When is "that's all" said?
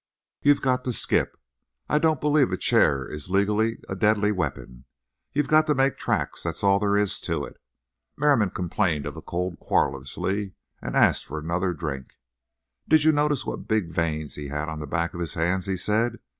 6.41-6.79